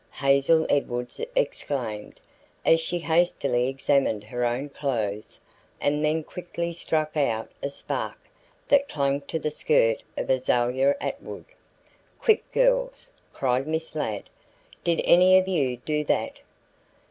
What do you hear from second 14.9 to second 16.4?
any of you do that?"